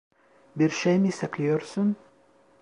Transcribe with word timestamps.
Bir 0.55 0.69
şey 0.69 0.99
mi 0.99 1.11
saklıyorsun? 1.11 1.95